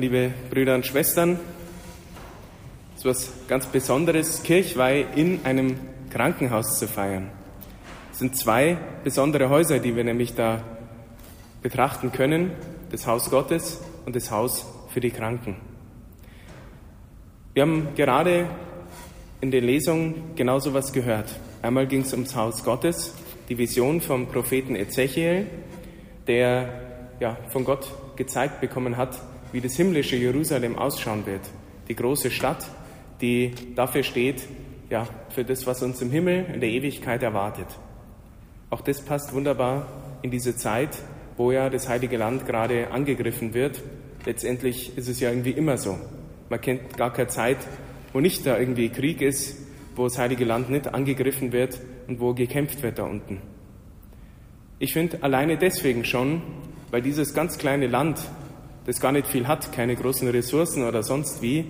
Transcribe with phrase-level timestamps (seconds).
[0.00, 1.38] liebe Brüder und Schwestern.
[2.94, 5.76] Es ist was ganz Besonderes, Kirchweih in einem
[6.08, 7.28] Krankenhaus zu feiern.
[8.10, 10.62] Es sind zwei besondere Häuser, die wir nämlich da
[11.60, 12.52] betrachten können.
[12.90, 15.56] Das Haus Gottes und das Haus für die Kranken.
[17.52, 18.46] Wir haben gerade
[19.42, 21.28] in den Lesungen genau so was gehört.
[21.60, 23.14] Einmal ging es ums Haus Gottes,
[23.50, 25.46] die Vision vom Propheten Ezechiel,
[26.26, 26.70] der
[27.20, 29.20] ja, von Gott gezeigt bekommen hat,
[29.52, 31.42] wie das himmlische Jerusalem ausschauen wird.
[31.88, 32.68] Die große Stadt,
[33.20, 34.42] die dafür steht,
[34.90, 37.66] ja, für das, was uns im Himmel in der Ewigkeit erwartet.
[38.70, 39.86] Auch das passt wunderbar
[40.22, 40.96] in diese Zeit,
[41.36, 43.82] wo ja das Heilige Land gerade angegriffen wird.
[44.26, 45.98] Letztendlich ist es ja irgendwie immer so.
[46.48, 47.58] Man kennt gar keine Zeit,
[48.12, 49.56] wo nicht da irgendwie Krieg ist,
[49.96, 53.40] wo das Heilige Land nicht angegriffen wird und wo gekämpft wird da unten.
[54.78, 56.42] Ich finde alleine deswegen schon,
[56.90, 58.18] weil dieses ganz kleine Land,
[58.86, 61.66] das gar nicht viel hat, keine großen Ressourcen oder sonst wie,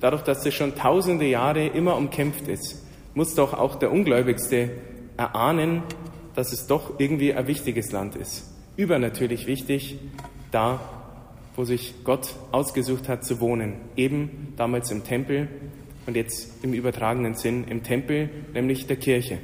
[0.00, 4.70] dadurch, dass es schon tausende Jahre immer umkämpft ist, muss doch auch der Ungläubigste
[5.16, 5.82] erahnen,
[6.34, 8.50] dass es doch irgendwie ein wichtiges Land ist.
[8.76, 9.98] Übernatürlich wichtig,
[10.50, 10.80] da,
[11.56, 13.74] wo sich Gott ausgesucht hat zu wohnen.
[13.96, 15.48] Eben damals im Tempel
[16.06, 19.38] und jetzt im übertragenen Sinn im Tempel, nämlich der Kirche.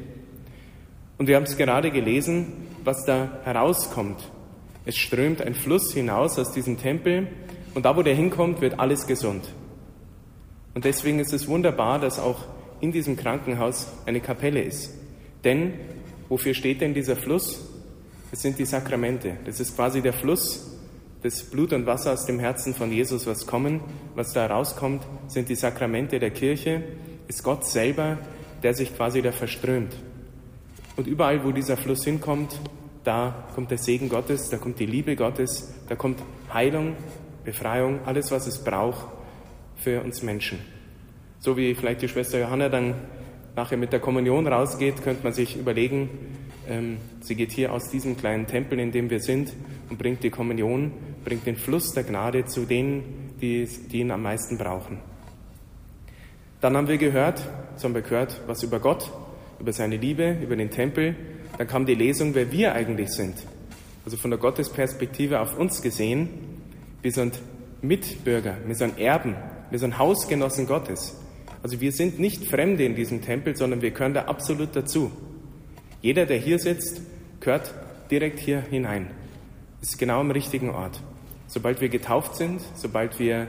[1.19, 2.53] Und wir haben es gerade gelesen,
[2.85, 4.31] was da herauskommt.
[4.87, 7.27] Es strömt ein Fluss hinaus aus diesem Tempel
[7.75, 9.53] und da, wo der hinkommt, wird alles gesund.
[10.75, 12.45] Und deswegen ist es wunderbar, dass auch
[12.81, 14.95] in diesem Krankenhaus eine Kapelle ist.
[15.43, 15.75] Denn
[16.29, 17.69] wofür steht denn dieser Fluss?
[18.31, 19.37] Es sind die Sakramente.
[19.45, 20.79] Das ist quasi der Fluss
[21.25, 23.81] des Blut und Wasser aus dem Herzen von Jesus, was kommen,
[24.15, 26.85] was da rauskommt, sind die Sakramente der Kirche,
[27.27, 28.19] ist Gott selber,
[28.63, 29.97] der sich quasi da verströmt.
[30.97, 32.61] Und überall, wo dieser Fluss hinkommt,
[33.07, 36.97] da kommt der Segen Gottes, da kommt die Liebe Gottes, da kommt Heilung,
[37.45, 39.07] Befreiung, alles, was es braucht
[39.77, 40.59] für uns Menschen.
[41.39, 42.95] So wie vielleicht die Schwester Johanna dann
[43.55, 46.11] nachher mit der Kommunion rausgeht, könnte man sich überlegen,
[46.69, 49.53] ähm, sie geht hier aus diesem kleinen Tempel, in dem wir sind,
[49.89, 50.93] und bringt die Kommunion,
[51.25, 54.99] bringt den Fluss der Gnade zu denen, die, die ihn am meisten brauchen.
[56.61, 57.41] Dann haben wir gehört,
[57.77, 59.13] so haben wir gehört, was über Gott,
[59.61, 61.15] über seine Liebe, über den Tempel.
[61.59, 63.35] Dann kam die Lesung, wer wir eigentlich sind.
[64.05, 66.29] Also von der Gottesperspektive auf uns gesehen,
[67.03, 67.41] wir sind
[67.83, 69.35] Mitbürger, wir sind Erben,
[69.71, 71.17] wir sind Hausgenossen Gottes.
[71.63, 75.11] Also wir sind nicht Fremde in diesem Tempel, sondern wir gehören da absolut dazu.
[76.03, 77.01] Jeder, der hier sitzt,
[77.41, 77.75] gehört
[78.11, 79.11] direkt hier hinein.
[79.83, 81.01] Ist genau am richtigen Ort.
[81.49, 83.47] Sobald wir getauft sind, sobald wir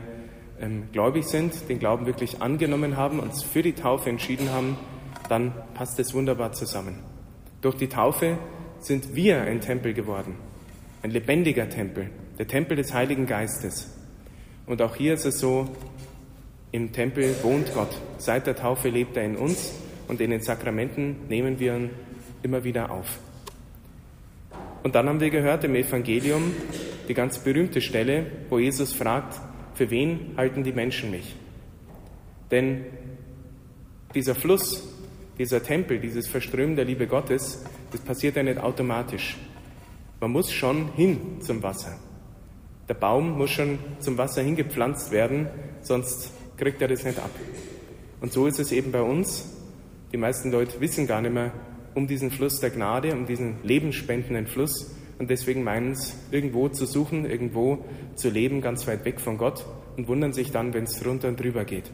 [0.59, 4.78] ähm, gläubig sind, den Glauben wirklich angenommen haben, uns für die Taufe entschieden haben,
[5.29, 7.06] dann passt es wunderbar zusammen.
[7.62, 8.38] Durch die Taufe
[8.79, 10.35] sind wir ein Tempel geworden,
[11.01, 13.94] ein lebendiger Tempel, der Tempel des Heiligen Geistes.
[14.68, 15.67] Und auch hier ist es so,
[16.72, 17.90] im Tempel wohnt Gott.
[18.17, 19.73] Seit der Taufe lebt er in uns
[20.07, 21.90] und in den Sakramenten nehmen wir ihn
[22.44, 23.19] immer wieder auf.
[24.84, 26.53] Und dann haben wir gehört im Evangelium
[27.07, 29.40] die ganz berühmte Stelle, wo Jesus fragt,
[29.73, 31.35] für wen halten die Menschen mich?
[32.51, 32.85] Denn
[34.13, 34.88] dieser Fluss,
[35.37, 39.37] dieser Tempel, dieses Verströmen der Liebe Gottes, das passiert ja nicht automatisch.
[40.19, 41.97] Man muss schon hin zum Wasser.
[42.89, 45.47] Der Baum muss schon zum Wasser hingepflanzt werden,
[45.81, 47.31] sonst kriegt er das nicht ab.
[48.21, 49.53] Und so ist es eben bei uns.
[50.11, 51.51] Die meisten Leute wissen gar nicht mehr
[51.93, 56.85] um diesen Fluss der Gnade, um diesen lebensspendenden Fluss und deswegen meinen es, irgendwo zu
[56.85, 59.65] suchen, irgendwo zu leben, ganz weit weg von Gott
[59.97, 61.91] und wundern sich dann, wenn es drunter und drüber geht.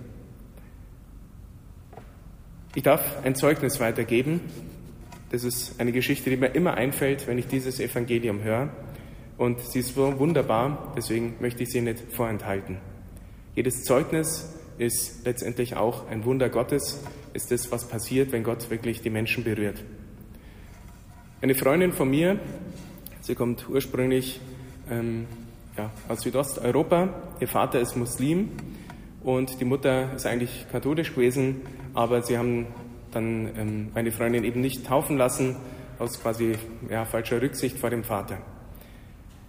[2.75, 4.41] Ich darf ein Zeugnis weitergeben.
[5.29, 8.69] Das ist eine Geschichte, die mir immer einfällt, wenn ich dieses Evangelium höre.
[9.37, 12.79] Und sie ist so wunderbar, deswegen möchte ich sie nicht vorenthalten.
[13.55, 16.99] Jedes Zeugnis ist letztendlich auch ein Wunder Gottes,
[17.33, 19.83] ist das, was passiert, wenn Gott wirklich die Menschen berührt.
[21.41, 22.39] Eine Freundin von mir,
[23.21, 24.39] sie kommt ursprünglich
[24.89, 25.27] ähm,
[25.77, 27.09] ja, aus Südosteuropa,
[27.39, 28.49] ihr Vater ist Muslim
[29.23, 31.61] und die Mutter ist eigentlich katholisch gewesen,
[31.93, 32.67] aber sie haben
[33.11, 35.55] dann ähm, meine Freundin eben nicht taufen lassen,
[35.99, 36.55] aus quasi
[36.89, 38.39] ja, falscher Rücksicht vor dem Vater.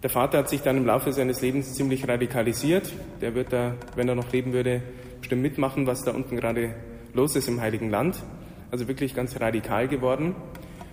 [0.03, 2.93] Der Vater hat sich dann im Laufe seines Lebens ziemlich radikalisiert.
[3.23, 4.83] Der wird da, wenn er noch leben würde,
[5.19, 6.75] bestimmt mitmachen, was da unten gerade
[7.15, 8.23] los ist im Heiligen Land.
[8.71, 10.37] Also wirklich ganz radikal geworden.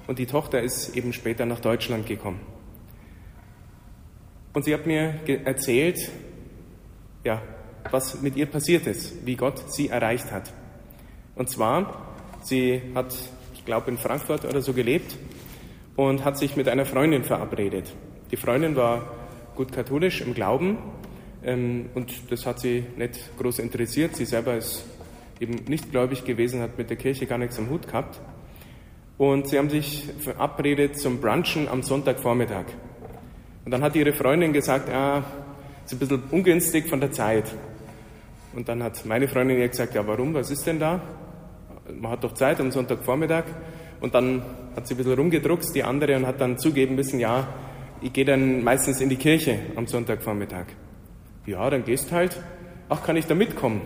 [0.07, 2.39] Und die Tochter ist eben später nach Deutschland gekommen.
[4.53, 5.99] Und sie hat mir erzählt,
[7.23, 7.41] ja,
[7.89, 10.53] was mit ihr passiert ist, wie Gott sie erreicht hat.
[11.35, 12.13] Und zwar,
[12.43, 13.15] sie hat,
[13.53, 15.17] ich glaube, in Frankfurt oder so gelebt
[15.95, 17.93] und hat sich mit einer Freundin verabredet.
[18.31, 19.11] Die Freundin war
[19.55, 20.77] gut katholisch im Glauben,
[21.43, 24.15] Ähm, und das hat sie nicht groß interessiert.
[24.15, 24.85] Sie selber ist
[25.39, 28.19] eben nicht gläubig gewesen, hat mit der Kirche gar nichts am Hut gehabt.
[29.17, 32.65] Und sie haben sich verabredet zum Brunchen am Sonntagvormittag.
[33.65, 35.23] Und dann hat ihre Freundin gesagt, ja,
[35.85, 37.45] ist ein bisschen ungünstig von der Zeit.
[38.53, 41.01] Und dann hat meine Freundin ihr gesagt, ja, warum, was ist denn da?
[41.99, 43.45] Man hat doch Zeit am Sonntagvormittag.
[44.01, 44.41] Und dann
[44.75, 47.47] hat sie ein bisschen rumgedruckst, die andere, und hat dann zugeben müssen, ja,
[48.01, 50.65] ich gehe dann meistens in die Kirche am Sonntagvormittag.
[51.45, 52.41] Ja, dann gehst halt.
[52.89, 53.81] Ach, kann ich da mitkommen?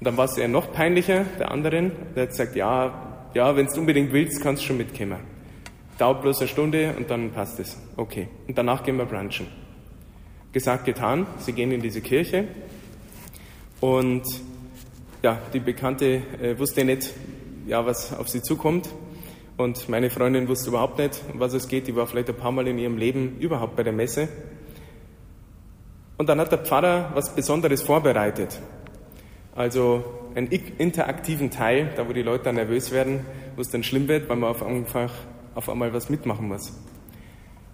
[0.00, 1.92] Und dann war es eher noch peinlicher, der anderen.
[2.16, 5.18] Der hat gesagt, ja, ja, wenn du unbedingt willst, kannst du schon mitkommen.
[5.98, 7.78] Dauert bloß eine Stunde und dann passt es.
[7.96, 8.28] Okay.
[8.48, 9.46] Und danach gehen wir brunchen.
[10.52, 11.26] Gesagt, getan.
[11.38, 12.48] Sie gehen in diese Kirche.
[13.84, 14.24] Und
[15.22, 17.12] ja, die Bekannte äh, wusste nicht,
[17.66, 18.88] ja, was auf sie zukommt.
[19.58, 21.86] Und meine Freundin wusste überhaupt nicht, um was es geht.
[21.86, 24.28] Die war vielleicht ein paar Mal in ihrem Leben überhaupt bei der Messe.
[26.16, 28.58] Und dann hat der Pfarrer was Besonderes vorbereitet.
[29.54, 30.02] Also
[30.34, 34.30] einen interaktiven Teil, da wo die Leute dann nervös werden, wo es dann schlimm wird,
[34.30, 35.12] weil man auf, einfach,
[35.54, 36.72] auf einmal was mitmachen muss.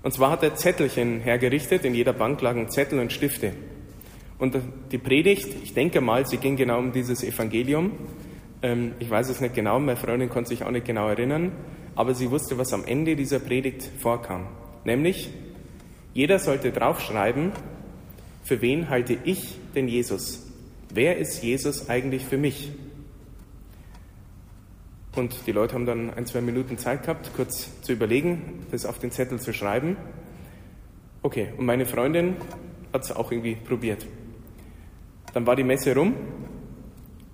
[0.03, 3.53] Und zwar hat er Zettelchen hergerichtet, in jeder Bank lagen Zettel und Stifte.
[4.41, 4.57] Und
[4.91, 7.93] die Predigt, ich denke mal, sie ging genau um dieses Evangelium.
[8.63, 11.53] Ähm, ich weiß es nicht genau, meine Freundin konnte sich auch nicht genau erinnern,
[11.95, 14.47] aber sie wusste, was am Ende dieser Predigt vorkam.
[14.85, 15.31] Nämlich,
[16.15, 17.53] jeder sollte draufschreiben,
[18.43, 20.51] für wen halte ich denn Jesus?
[20.93, 22.73] Wer ist Jesus eigentlich für mich?
[25.15, 28.99] Und die Leute haben dann ein, zwei Minuten Zeit gehabt, kurz zu überlegen, das auf
[28.99, 29.99] den Zettel zu schreiben.
[31.23, 32.37] Okay, und meine Freundin
[32.93, 34.07] hat es auch irgendwie probiert.
[35.33, 36.15] Dann war die Messe rum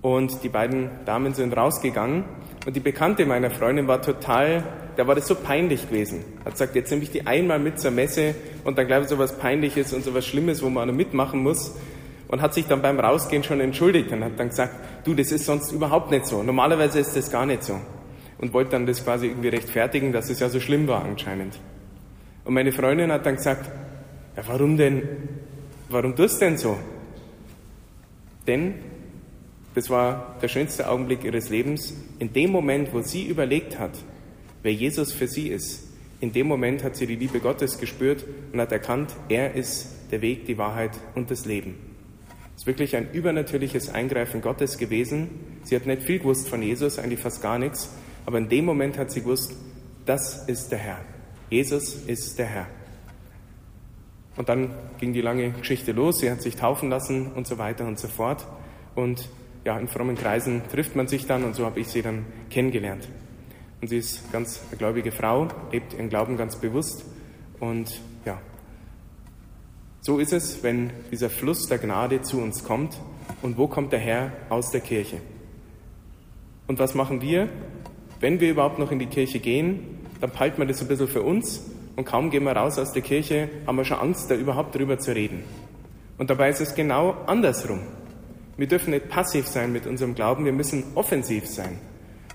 [0.01, 2.25] und die beiden Damen sind rausgegangen
[2.65, 4.63] und die Bekannte meiner Freundin war total
[4.97, 6.23] der war das so peinlich gewesen.
[6.43, 8.33] Hat gesagt, jetzt nehme ich die einmal mit zur Messe
[8.63, 11.75] und dann gleich so was Peinliches und so was Schlimmes, wo man mitmachen muss.
[12.27, 14.73] Und hat sich dann beim Rausgehen schon entschuldigt und hat dann gesagt,
[15.05, 16.43] du, das ist sonst überhaupt nicht so.
[16.43, 17.79] Normalerweise ist das gar nicht so.
[18.39, 21.57] Und wollte dann das quasi irgendwie rechtfertigen, dass es ja so schlimm war anscheinend.
[22.43, 23.69] Und meine Freundin hat dann gesagt,
[24.35, 25.03] ja, warum denn,
[25.89, 26.77] warum tust du denn so?
[28.47, 28.75] Denn
[29.75, 31.93] das war der schönste Augenblick ihres Lebens.
[32.17, 33.91] In dem Moment, wo sie überlegt hat,
[34.63, 35.83] wer Jesus für sie ist.
[36.19, 40.21] In dem Moment hat sie die Liebe Gottes gespürt und hat erkannt, er ist der
[40.21, 41.75] Weg, die Wahrheit und das Leben.
[42.55, 45.29] Es ist wirklich ein übernatürliches Eingreifen Gottes gewesen.
[45.63, 47.91] Sie hat nicht viel gewusst von Jesus, eigentlich fast gar nichts,
[48.25, 49.53] aber in dem Moment hat sie gewusst,
[50.07, 50.99] das ist der Herr.
[51.51, 52.67] Jesus ist der Herr.
[54.37, 54.69] Und dann
[54.99, 56.19] ging die lange Geschichte los.
[56.19, 58.45] Sie hat sich taufen lassen und so weiter und so fort.
[58.95, 59.29] Und
[59.65, 63.07] ja, in frommen Kreisen trifft man sich dann und so habe ich sie dann kennengelernt.
[63.81, 67.03] Und sie ist ganz eine gläubige Frau, lebt ihren Glauben ganz bewusst.
[67.59, 68.39] Und ja,
[70.01, 72.97] so ist es, wenn dieser Fluss der Gnade zu uns kommt.
[73.41, 74.31] Und wo kommt der Herr?
[74.49, 75.17] Aus der Kirche.
[76.67, 77.49] Und was machen wir?
[78.19, 81.21] Wenn wir überhaupt noch in die Kirche gehen, dann peilt man das ein bisschen für
[81.21, 81.61] uns
[81.97, 84.97] und kaum gehen wir raus aus der Kirche, haben wir schon Angst, da überhaupt drüber
[84.97, 85.43] zu reden.
[86.17, 87.81] Und dabei ist es genau andersrum.
[88.55, 91.77] Wir dürfen nicht passiv sein mit unserem Glauben, wir müssen offensiv sein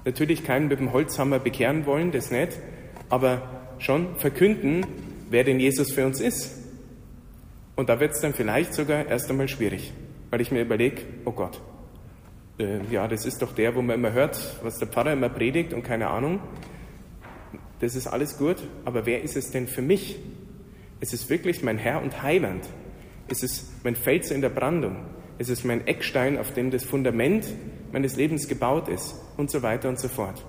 [0.05, 2.59] natürlich keinen mit dem Holzhammer bekehren wollen, das nicht,
[3.09, 3.43] aber
[3.79, 4.87] schon verkünden,
[5.31, 6.58] wer denn Jesus für uns ist.
[7.76, 9.93] Und da wird es dann vielleicht sogar erst einmal schwierig,
[10.31, 11.61] weil ich mir überlege, oh Gott,
[12.58, 15.72] äh, ja, das ist doch der, wo man immer hört, was der Pfarrer immer predigt
[15.72, 16.41] und keine Ahnung.
[17.82, 20.17] Das ist alles gut, aber wer ist es denn für mich?
[21.01, 22.65] Es ist wirklich mein Herr und Heiland.
[23.27, 24.98] Es ist mein Fels in der Brandung.
[25.39, 27.44] Es ist mein Eckstein, auf dem das Fundament
[27.91, 30.44] meines Lebens gebaut ist und so weiter und so fort.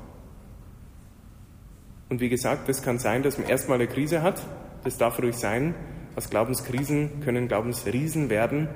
[2.07, 4.39] Und wie gesagt, das kann sein, dass man erstmal eine Krise hat.
[4.83, 5.73] Das darf ruhig sein.
[6.15, 8.67] Aus Glaubenskrisen können Glaubensriesen werden,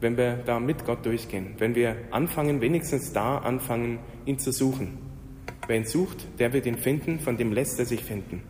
[0.00, 1.54] wenn wir da mit Gott durchgehen.
[1.58, 5.11] Wenn wir anfangen, wenigstens da anfangen, ihn zu suchen.
[5.66, 8.42] Wer ihn sucht, der wird ihn finden, von dem lässt er sich finden.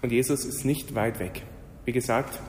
[0.00, 1.42] Und Jesus ist nicht weit weg.
[1.84, 2.40] Wie gesagt,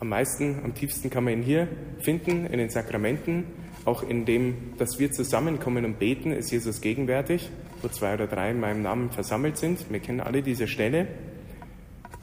[0.00, 1.68] am meisten, am tiefsten kann man ihn hier
[2.00, 3.44] finden, in den Sakramenten.
[3.84, 7.50] Auch in dem, dass wir zusammenkommen und beten, ist Jesus gegenwärtig,
[7.82, 9.90] wo zwei oder drei in meinem Namen versammelt sind.
[9.90, 11.08] Wir kennen alle diese Stelle.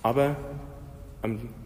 [0.04, 0.38] Aber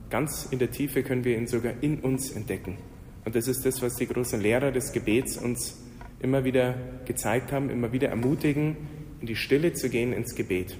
[0.10, 2.77] ganz in der Tiefe können wir ihn sogar in uns entdecken.
[3.25, 5.77] Und das ist das, was die großen Lehrer des Gebets uns
[6.19, 8.75] immer wieder gezeigt haben, immer wieder ermutigen,
[9.21, 10.77] in die Stille zu gehen, ins Gebet.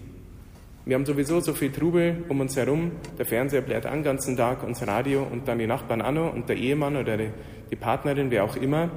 [0.86, 2.94] Wir haben sowieso so viel Trubel um uns herum.
[3.18, 6.50] Der Fernseher bläht an den ganzen Tag, unser Radio und dann die Nachbarn an und
[6.50, 7.30] der Ehemann oder die,
[7.70, 8.90] die Partnerin, wer auch immer.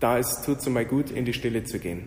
[0.00, 2.04] Da ist, tut es mal gut, in die Stille zu gehen.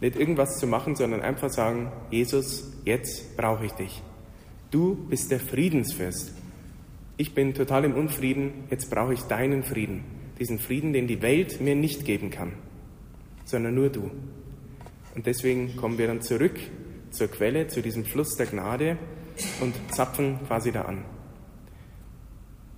[0.00, 4.02] Nicht irgendwas zu machen, sondern einfach sagen, Jesus, jetzt brauche ich dich.
[4.70, 6.34] Du bist der Friedensfürst.
[7.16, 10.04] Ich bin total im Unfrieden, jetzt brauche ich deinen Frieden.
[10.38, 12.52] Diesen Frieden, den die Welt mir nicht geben kann,
[13.44, 14.10] sondern nur du.
[15.14, 16.58] Und deswegen kommen wir dann zurück
[17.10, 18.98] zur Quelle, zu diesem Fluss der Gnade
[19.60, 21.04] und zapfen quasi da an.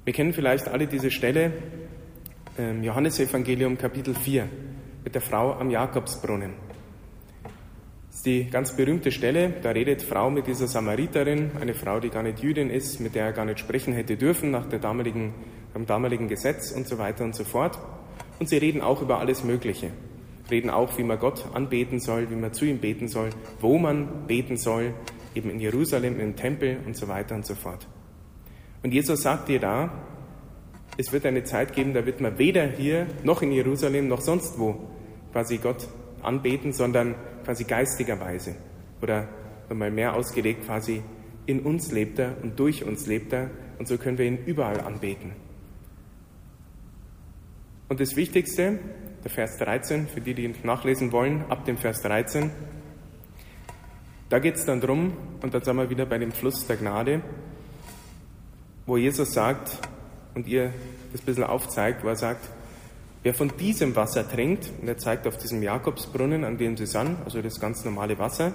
[0.04, 1.52] Wir kennen vielleicht alle diese Stelle,
[2.56, 4.48] Johannesevangelium Kapitel 4,
[5.04, 6.54] mit der Frau am Jakobsbrunnen.
[8.08, 12.08] Das ist die ganz berühmte Stelle, da redet Frau mit dieser Samariterin, eine Frau, die
[12.08, 15.34] gar nicht Jüdin ist, mit der er gar nicht sprechen hätte dürfen nach der damaligen,
[15.74, 17.78] dem damaligen Gesetz und so weiter und so fort.
[18.38, 19.92] Und sie reden auch über alles Mögliche
[20.50, 24.26] reden auch, wie man Gott anbeten soll, wie man zu ihm beten soll, wo man
[24.26, 24.94] beten soll,
[25.34, 27.86] eben in Jerusalem, im Tempel und so weiter und so fort.
[28.82, 29.90] Und Jesus sagt dir da,
[30.96, 34.58] es wird eine Zeit geben, da wird man weder hier noch in Jerusalem noch sonst
[34.58, 34.76] wo
[35.32, 35.86] quasi Gott
[36.22, 38.56] anbeten, sondern quasi geistigerweise.
[39.02, 39.28] Oder
[39.72, 41.02] mal mehr ausgelegt, quasi
[41.46, 44.80] in uns lebt er und durch uns lebt er und so können wir ihn überall
[44.80, 45.32] anbeten.
[47.88, 48.78] Und das Wichtigste,
[49.24, 52.50] der Vers 13, für die, die nachlesen wollen, ab dem Vers 13.
[54.28, 57.22] Da geht es dann drum, und dann sind wir wieder bei dem Fluss der Gnade,
[58.84, 59.78] wo Jesus sagt
[60.34, 60.72] und ihr
[61.12, 62.50] das ein bisschen aufzeigt, wo er sagt,
[63.22, 67.16] wer von diesem Wasser trinkt, und er zeigt auf diesem Jakobsbrunnen, an dem sie sind,
[67.24, 68.52] also das ganz normale Wasser,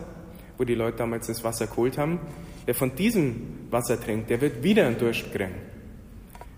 [0.59, 2.19] wo die Leute damals das Wasser geholt haben,
[2.67, 5.55] wer von diesem Wasser trinkt, der wird wieder einen Durst kriegen.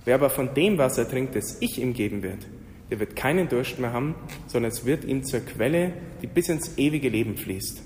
[0.04, 2.46] Wer aber von dem Wasser trinkt, das ich ihm geben wird,
[2.90, 4.16] der wird keinen Durst mehr haben,
[4.48, 7.82] sondern es wird ihm zur Quelle, die bis ins ewige Leben fließt.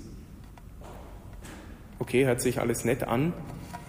[1.98, 3.32] Okay, hört sich alles nett an.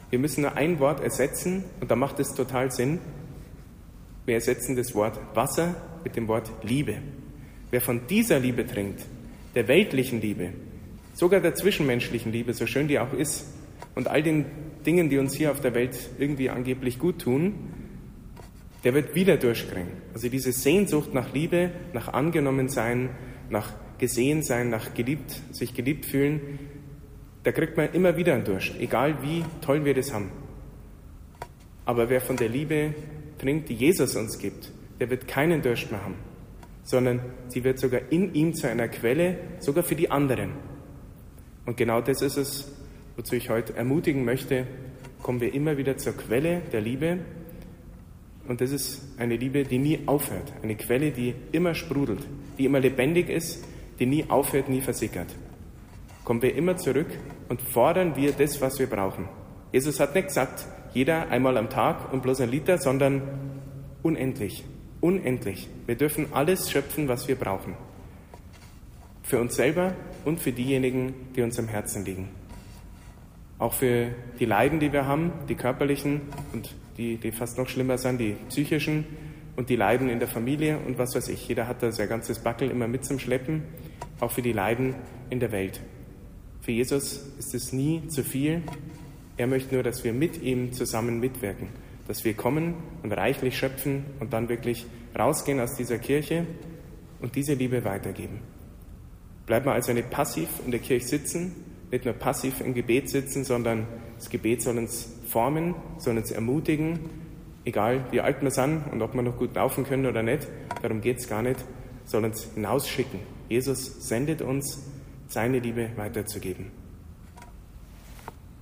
[0.10, 3.00] Wir müssen nur ein Wort ersetzen und da macht es total Sinn.
[4.26, 6.96] Wir ersetzen das Wort Wasser mit dem Wort Liebe.
[7.72, 9.06] Wer von dieser Liebe trinkt,
[9.56, 10.50] der weltlichen Liebe,
[11.14, 13.46] sogar der zwischenmenschlichen Liebe, so schön die auch ist,
[13.96, 14.46] und all den
[14.86, 17.54] Dingen, die uns hier auf der Welt irgendwie angeblich gut tun,
[18.84, 19.92] der wird wieder durchkriegen.
[20.14, 23.10] Also diese Sehnsucht nach Liebe, nach angenommen sein,
[23.50, 26.60] nach gesehen sein, nach geliebt, sich geliebt fühlen,
[27.44, 30.32] da kriegt man immer wieder einen Durst, egal wie toll wir das haben.
[31.86, 32.94] Aber wer von der Liebe
[33.40, 36.16] trinkt, die Jesus uns gibt, der wird keinen Durst mehr haben,
[36.84, 40.52] sondern sie wird sogar in ihm zu einer Quelle, sogar für die anderen.
[41.66, 42.72] Und genau das ist es,
[43.16, 44.68] wozu ich heute ermutigen möchte,
[45.22, 47.20] kommen wir immer wieder zur Quelle der Liebe
[48.48, 50.52] und das ist eine Liebe, die nie aufhört.
[50.62, 52.22] Eine Quelle, die immer sprudelt,
[52.58, 53.64] die immer lebendig ist,
[54.00, 55.28] die nie aufhört, nie versickert.
[56.24, 57.08] Kommen wir immer zurück
[57.50, 59.28] und fordern wir das, was wir brauchen.
[59.72, 63.22] Jesus hat nicht gesagt, jeder einmal am Tag und bloß ein Liter, sondern
[64.04, 64.64] unendlich.
[65.00, 65.70] Unendlich.
[65.86, 67.76] Wir dürfen alles schöpfen, was wir brauchen.
[69.24, 69.94] Für uns selber
[70.26, 72.41] und für diejenigen, die uns am Herzen liegen.
[73.62, 74.08] Auch für
[74.40, 78.36] die Leiden, die wir haben, die körperlichen und die, die fast noch schlimmer sind, die
[78.50, 79.06] psychischen
[79.56, 81.48] und die Leiden in der Familie und was weiß ich.
[81.48, 83.62] Jeder hat da sein ganzes Backel immer mit zum Schleppen,
[84.20, 84.96] auch für die Leiden
[85.30, 85.80] in der Welt.
[86.62, 88.64] Für Jesus ist es nie zu viel.
[89.38, 91.68] Er möchte nur, dass wir mit ihm zusammen mitwirken,
[92.08, 96.48] dass wir kommen und reichlich schöpfen und dann wirklich rausgehen aus dieser Kirche
[97.22, 98.40] und diese Liebe weitergeben.
[99.46, 103.44] Bleiben wir also nicht passiv in der Kirche sitzen, nicht nur passiv im Gebet sitzen,
[103.44, 103.86] sondern
[104.18, 107.00] das Gebet soll uns formen, soll uns ermutigen,
[107.66, 110.48] egal wie alt wir sind und ob wir noch gut laufen können oder nicht,
[110.82, 111.64] darum geht es gar nicht,
[112.06, 113.20] soll uns hinausschicken.
[113.50, 114.80] Jesus sendet uns,
[115.28, 116.72] seine Liebe weiterzugeben.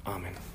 [0.03, 0.48] Amen.